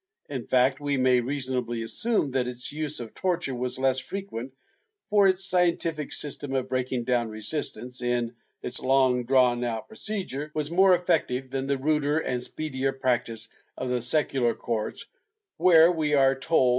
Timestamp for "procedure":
9.87-10.49